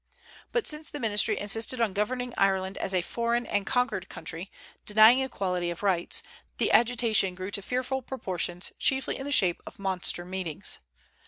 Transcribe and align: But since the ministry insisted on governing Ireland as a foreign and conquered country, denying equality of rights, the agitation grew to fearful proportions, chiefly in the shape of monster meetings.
But 0.51 0.65
since 0.65 0.89
the 0.89 0.99
ministry 0.99 1.37
insisted 1.37 1.79
on 1.79 1.93
governing 1.93 2.33
Ireland 2.35 2.75
as 2.79 2.91
a 2.91 3.03
foreign 3.03 3.45
and 3.45 3.67
conquered 3.67 4.09
country, 4.09 4.51
denying 4.83 5.19
equality 5.19 5.69
of 5.69 5.83
rights, 5.83 6.23
the 6.57 6.71
agitation 6.71 7.35
grew 7.35 7.51
to 7.51 7.61
fearful 7.61 8.01
proportions, 8.01 8.71
chiefly 8.79 9.15
in 9.19 9.25
the 9.27 9.31
shape 9.31 9.61
of 9.67 9.77
monster 9.77 10.25
meetings. 10.25 10.79